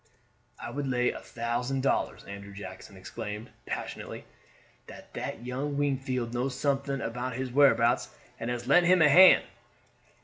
[0.59, 4.25] "I would lay a thousand dollars," Andrew Jackson exclaimed passionately,
[4.87, 8.09] "that young Wingfield knows something about his whereabouts,
[8.39, 9.43] and has lent him a hand!"